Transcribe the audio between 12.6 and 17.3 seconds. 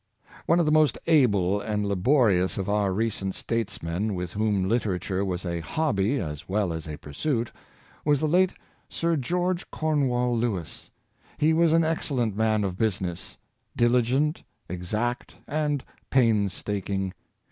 of business— diligent, exact, and painstaking.